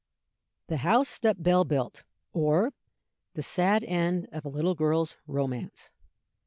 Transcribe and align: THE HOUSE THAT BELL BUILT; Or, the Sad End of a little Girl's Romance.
THE 0.65 0.77
HOUSE 0.77 1.19
THAT 1.19 1.43
BELL 1.43 1.63
BUILT; 1.63 2.03
Or, 2.33 2.71
the 3.35 3.43
Sad 3.43 3.83
End 3.83 4.27
of 4.31 4.43
a 4.43 4.49
little 4.49 4.73
Girl's 4.73 5.15
Romance. 5.27 5.91